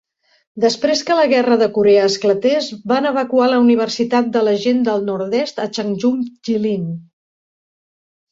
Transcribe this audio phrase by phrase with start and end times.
[0.63, 5.05] Després que la guerra de Corea esclatés, van evacuar la Universitat de la Gent del
[5.11, 6.89] Nord-est a Changchun, Jilin.